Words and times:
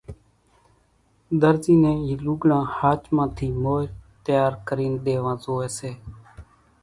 ۮرزي 1.41 1.75
نين 1.83 1.97
اِي 2.07 2.13
لوڳڙان 2.25 2.63
ۿاچمان 2.75 3.29
ٿي 3.37 3.47
مور 3.63 3.83
تيار 4.25 4.51
ڪرين 4.67 4.93
ۮيوان 5.05 5.35
زوئي 5.43 5.69
سي 5.77 5.91